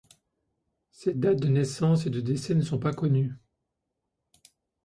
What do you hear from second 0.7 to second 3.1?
Ses dates de naissance et de décès ne sont pas